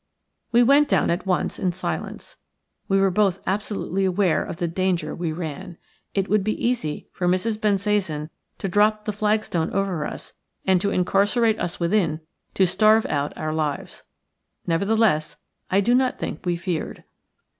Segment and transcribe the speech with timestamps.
[0.51, 2.35] We went down at once in silence.
[2.87, 5.77] We were both absolutely aware of the danger we ran.
[6.15, 7.59] It would be easy for Mrs.
[7.61, 10.33] Bensasan to drop the flagstone over us
[10.65, 12.19] and to incarcerate us within
[12.55, 14.01] to starve out our lives.
[14.65, 15.35] Nevertheless,
[15.69, 17.03] I do not think we feared.